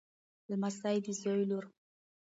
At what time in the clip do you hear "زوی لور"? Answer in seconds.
1.21-1.65